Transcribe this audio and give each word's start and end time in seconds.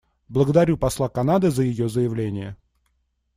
Благодарю 0.29 0.77
посла 0.79 1.09
Канады 1.09 1.51
за 1.51 1.61
ее 1.61 1.87
заявление. 1.87 2.57